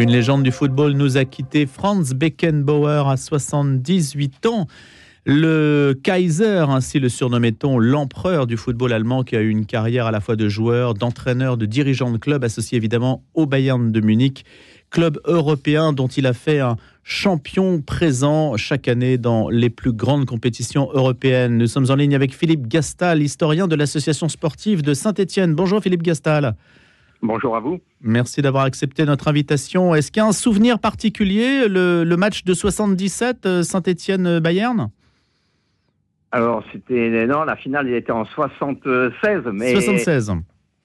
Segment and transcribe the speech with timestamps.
[0.00, 4.66] Une légende du football nous a quitté, Franz Beckenbauer, à 78 ans.
[5.26, 10.10] Le Kaiser, ainsi le surnommait-on, l'empereur du football allemand qui a eu une carrière à
[10.10, 14.46] la fois de joueur, d'entraîneur, de dirigeant de club, associé évidemment au Bayern de Munich,
[14.88, 20.24] club européen dont il a fait un champion présent chaque année dans les plus grandes
[20.24, 21.58] compétitions européennes.
[21.58, 25.54] Nous sommes en ligne avec Philippe Gastal, historien de l'association sportive de Saint-Étienne.
[25.54, 26.56] Bonjour Philippe Gastal.
[27.22, 27.80] Bonjour à vous.
[28.00, 29.94] Merci d'avoir accepté notre invitation.
[29.94, 34.90] Est-ce qu'il y a un souvenir particulier, le, match de 77 euh, Saint-Étienne-Bayern?
[36.32, 37.26] Alors, c'était.
[37.26, 39.42] Non, la finale, elle était en 76.
[39.52, 39.72] Mais...
[39.72, 40.32] 76.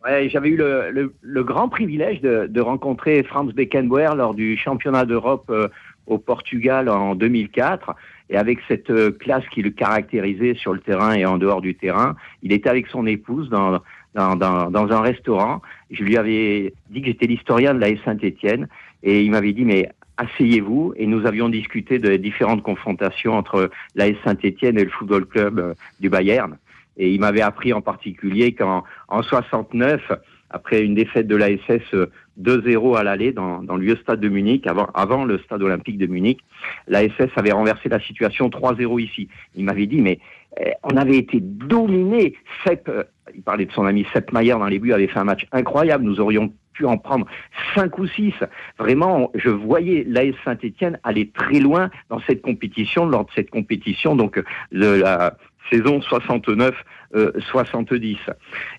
[0.03, 5.67] Ouais, J'avais eu le, grand privilège de, rencontrer Franz Beckenbauer lors du championnat d'Europe euh,
[6.05, 7.95] au Portugal en 2004.
[8.29, 11.75] Et avec cette euh, classe qui le caractérisait sur le terrain et en dehors du
[11.75, 13.79] terrain, il était avec son épouse dans,
[14.15, 15.61] dans, dans, dans un restaurant.
[15.91, 18.67] Je lui avais dit que j'étais l'historien de la Saint-Étienne
[19.03, 24.07] et il m'avait dit mais asseyez-vous et nous avions discuté de différentes confrontations entre la
[24.23, 26.57] Saint-Étienne et le football club euh, du Bayern.
[26.97, 30.01] Et il m'avait appris en particulier qu'en en 69,
[30.49, 31.93] après une défaite de l'ASS
[32.41, 35.97] 2-0 à l'aller dans, dans, le vieux stade de Munich, avant, avant le stade olympique
[35.97, 36.39] de Munich,
[36.87, 39.27] l'ASS avait renversé la situation 3-0 ici.
[39.55, 40.19] Il m'avait dit, mais
[40.59, 42.35] eh, on avait été dominé.
[42.65, 45.25] Sepp, euh, il parlait de son ami Sepp Mayer dans les buts, avait fait un
[45.25, 46.03] match incroyable.
[46.03, 47.25] Nous aurions pu en prendre
[47.73, 48.33] cinq ou six.
[48.77, 54.15] Vraiment, je voyais l'AS Saint-Etienne aller très loin dans cette compétition, lors de cette compétition,
[54.15, 55.37] donc de la
[55.71, 56.73] saison 69-70.
[57.15, 57.31] Euh,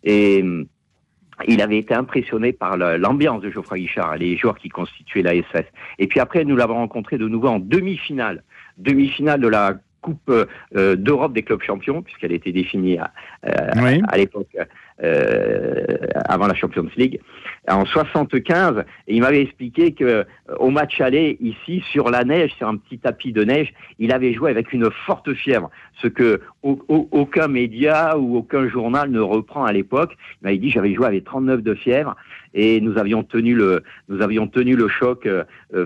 [0.05, 0.45] Et
[1.47, 5.67] il avait été impressionné par l'ambiance de Geoffroy Guichard, les joueurs qui constituaient l'ASS.
[5.98, 8.42] Et puis après, nous l'avons rencontré de nouveau en demi-finale,
[8.79, 13.12] demi-finale de la Coupe euh, d'Europe des clubs champions, puisqu'elle était définie à,
[13.47, 14.57] euh, à l'époque
[14.98, 17.20] avant la Champions League,
[17.69, 18.84] en 75.
[19.08, 20.25] Et il m'avait expliqué que euh,
[20.58, 24.33] au match aller ici sur la neige, sur un petit tapis de neige, il avait
[24.33, 29.73] joué avec une forte fièvre, ce que aucun média ou aucun journal ne reprend à
[29.73, 30.17] l'époque.
[30.42, 32.17] Il m'avait dit j'avais joué avec 39 de fièvre
[32.55, 35.45] et nous avions tenu le nous avions tenu le choc euh,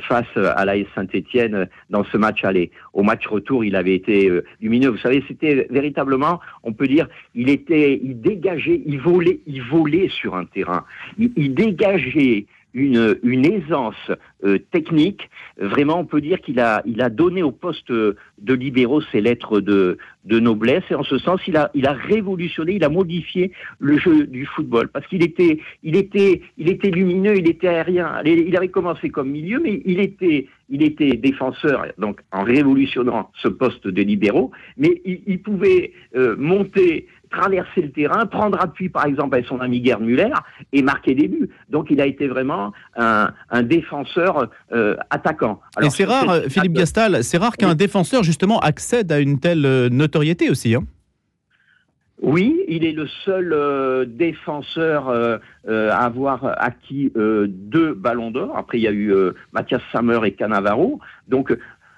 [0.08, 2.70] face à l'AS Saint-Étienne dans ce match aller.
[2.92, 4.88] Au match retour, il avait été lumineux.
[4.88, 8.99] Vous savez, c'était véritablement, on peut dire, il était, il dégageait, il
[9.46, 10.84] il volait sur un terrain.
[11.18, 14.10] Il, dégageait une, aisance
[14.44, 15.28] euh, technique.
[15.58, 18.16] Vraiment, on peut dire qu'il a, donné au poste de
[18.54, 20.84] libéraux ses lettres de, noblesse.
[20.90, 24.88] Et en ce sens, il a, révolutionné, il a modifié le jeu du football.
[24.88, 25.60] Parce qu'il était,
[26.90, 28.22] lumineux, il était aérien.
[28.24, 33.48] Il avait commencé comme milieu, mais il était, il était défenseur, donc en révolutionnant ce
[33.48, 39.34] poste de libéraux, mais il, pouvait euh, monter traverser le terrain, prendre appui par exemple
[39.34, 40.32] avec son ami Gerd Müller
[40.72, 41.48] et marquer des buts.
[41.68, 43.32] Donc il a été vraiment un,
[43.62, 45.60] défenseur euh, attaquant.
[45.76, 49.64] Alors, et c'est rare, Philippe Gastal, c'est rare qu'un défenseur justement accède à une telle
[49.64, 50.74] euh, notoriété aussi.
[50.74, 50.84] Hein
[52.22, 55.08] oui, il est le seul euh, défenseur
[55.66, 58.56] à avoir acquis deux ballons d'or.
[58.56, 59.14] Après, il y a eu
[59.52, 61.00] Mathias Sammer et Canavaro.
[61.28, 61.56] Donc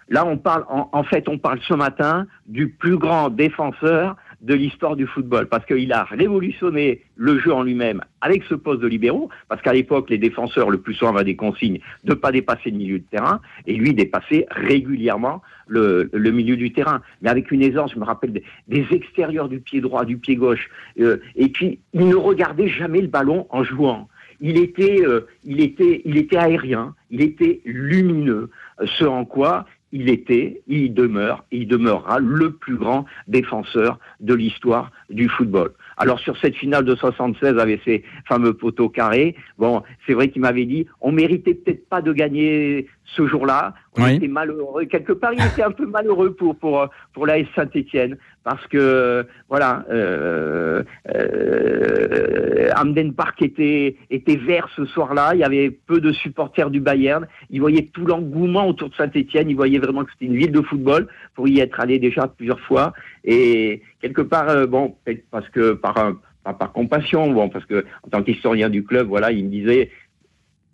[0.08, 4.96] là, on parle, en, fait, on parle ce matin du plus grand défenseur de l'histoire
[4.96, 9.28] du football, parce qu'il a révolutionné le jeu en lui-même avec ce poste de libéraux,
[9.48, 12.70] parce qu'à l'époque, les défenseurs, le plus souvent, avaient des consignes de ne pas dépasser
[12.70, 17.62] le milieu de terrain, et lui dépassait régulièrement le, milieu du terrain, mais avec une
[17.62, 18.32] aisance, je me rappelle,
[18.68, 20.68] des, extérieurs du pied droit, du pied gauche,
[21.00, 24.08] euh, et puis il ne regardait jamais le ballon en jouant.
[24.40, 28.50] Il était, euh, il était, il était aérien, il était lumineux,
[28.84, 34.90] ce en quoi il était, il demeure, il demeurera le plus grand défenseur de l'histoire
[35.10, 35.72] du football.
[35.98, 40.42] Alors sur cette finale de 76 avec ces fameux poteaux carrés, bon, c'est vrai qu'il
[40.42, 43.74] m'avait dit, on méritait peut-être pas de gagner ce jour-là.
[43.98, 44.86] On était malheureux.
[44.86, 49.84] Quelque part, il était un peu malheureux pour pour pour l'AS Saint-Étienne parce que voilà,
[49.90, 50.82] euh,
[51.14, 55.32] euh, Amden Park était était vert ce soir-là.
[55.34, 57.26] Il y avait peu de supporters du Bayern.
[57.50, 59.50] Il voyait tout l'engouement autour de Saint-Étienne.
[59.50, 62.60] Il voyait vraiment que c'était une ville de football pour y être allé déjà plusieurs
[62.60, 62.94] fois.
[63.24, 64.96] Et quelque part, euh, bon,
[65.30, 66.14] parce que par
[66.44, 69.90] par compassion, bon, parce que en tant qu'historien du club, voilà, il me disait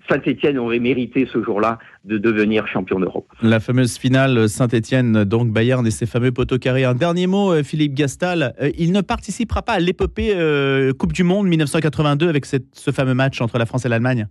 [0.09, 3.27] Saint-Etienne aurait mérité ce jour-là de devenir champion d'Europe.
[3.43, 6.85] La fameuse finale Saint-Etienne, donc Bayern et ses fameux poteaux carrés.
[6.85, 8.55] Un dernier mot, euh, Philippe Gastal.
[8.61, 13.15] Euh, il ne participera pas à l'épopée euh, Coupe du Monde 1982 avec ce fameux
[13.15, 14.27] match entre la France et l'Allemagne?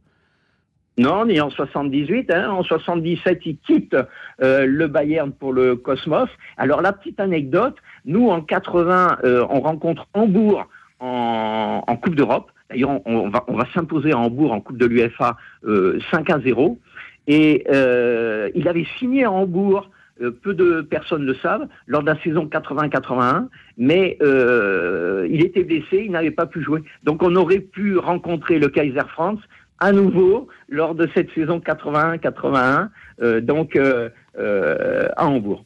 [0.98, 2.32] Non, ni en 78.
[2.32, 2.50] Hein.
[2.50, 3.96] En 77, il quitte
[4.40, 6.28] le Bayern pour le Cosmos.
[6.58, 7.76] Alors la petite anecdote,
[8.06, 10.66] nous en 80, on rencontre Hambourg
[11.00, 12.50] en, en Coupe d'Europe.
[12.70, 16.00] D'ailleurs, on, va, s'imposer à Hambourg en Coupe de l'UFA 5 euh,
[16.30, 16.80] à 0.
[17.28, 19.90] Et euh, il avait signé à Hambourg
[20.22, 23.48] euh, peu de personnes le savent, lors de la saison 80-81,
[23.78, 26.82] mais euh, il était blessé, il n'avait pas pu jouer.
[27.04, 29.40] Donc on aurait pu rencontrer le Kaiser France
[29.80, 32.90] à nouveau lors de cette saison 81-81,
[33.22, 35.66] euh, donc à Hambourg.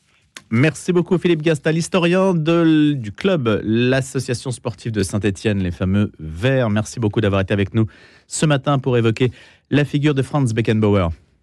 [0.54, 6.70] Merci beaucoup Philippe Gastal, historien de, du club, l'association sportive de Saint-Étienne, les fameux Verts.
[6.70, 7.86] Merci beaucoup d'avoir été avec nous
[8.28, 9.32] ce matin pour évoquer
[9.70, 11.08] la figure de Franz Beckenbauer.